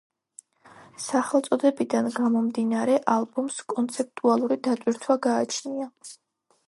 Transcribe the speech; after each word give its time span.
სახელწოდებიდან 1.07 2.09
გამომდინარე, 2.15 2.95
ალბომს 3.17 3.59
კონცეპტუალური 3.75 4.59
დატვირთვაც 4.69 5.23
გააჩნია. 5.29 5.91